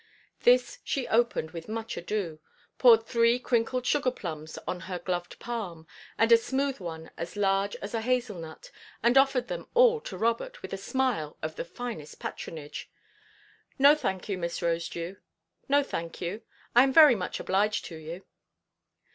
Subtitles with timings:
[0.39, 2.39] This she opened with much ado,
[2.79, 5.85] poured three crinkled sugar–plums on her gloved palm,
[6.17, 8.71] and a smooth one as large as a hazel–nut,
[9.03, 12.89] and offered them all to Robert, with a smile of the finest patronage.
[13.77, 15.17] "No, thank you, Miss Rosedew;
[15.69, 16.41] no, thank you.
[16.75, 18.23] I am very much obliged to you."